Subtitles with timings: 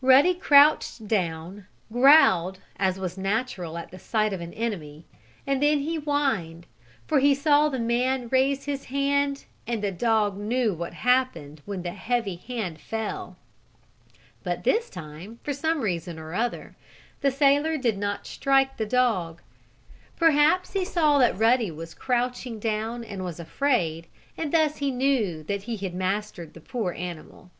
[0.00, 5.04] Ruddy crouched down, growled as was natural at the sight of an enemy,
[5.46, 6.64] and then he whined,
[7.06, 11.82] for he saw the man raise his hand and the dog knew what happened when
[11.82, 13.36] the heavy hand fell.
[14.42, 16.74] But this time, for some reason or other,
[17.20, 19.42] the sailor did not strike the dog.
[20.16, 25.42] Perhaps he saw that Ruddy was crouching down and was afraid, and thus he knew
[25.42, 27.50] that he had mastered the poor animal.